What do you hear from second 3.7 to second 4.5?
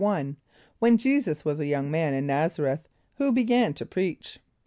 to preach?